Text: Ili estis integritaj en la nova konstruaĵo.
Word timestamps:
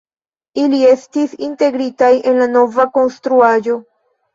Ili 0.61 0.79
estis 0.93 1.37
integritaj 1.49 2.13
en 2.33 2.43
la 2.45 2.51
nova 2.59 2.91
konstruaĵo. 3.01 3.83